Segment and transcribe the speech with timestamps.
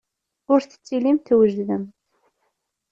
[0.53, 1.93] Ur tettilimt twejdemt.